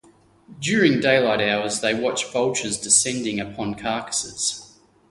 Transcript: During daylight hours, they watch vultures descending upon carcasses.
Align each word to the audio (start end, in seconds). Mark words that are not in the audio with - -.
During 0.59 0.99
daylight 0.99 1.41
hours, 1.47 1.81
they 1.81 1.93
watch 1.93 2.25
vultures 2.33 2.75
descending 2.79 3.39
upon 3.39 3.75
carcasses. 3.75 4.75